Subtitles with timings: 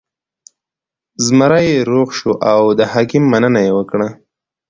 [1.25, 4.07] زمری روغ شو او د حکیم مننه یې وکړه.